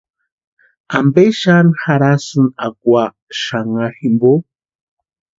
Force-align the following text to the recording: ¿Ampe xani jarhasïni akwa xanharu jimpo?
¿Ampe 0.97 1.23
xani 1.41 1.71
jarhasïni 1.81 2.49
akwa 2.67 3.03
xanharu 3.41 3.95
jimpo? 3.99 4.31